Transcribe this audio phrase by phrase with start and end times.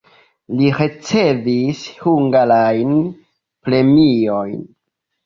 [0.59, 2.95] Li ricevis hungarajn
[3.69, 4.57] premiojn.